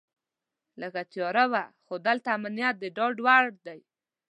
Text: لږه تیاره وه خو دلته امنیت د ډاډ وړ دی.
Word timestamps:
لږه 0.81 1.03
تیاره 1.11 1.45
وه 1.51 1.63
خو 1.85 1.93
دلته 2.07 2.27
امنیت 2.37 2.75
د 2.79 2.83
ډاډ 2.95 3.15
وړ 3.25 3.45
دی. 3.65 3.79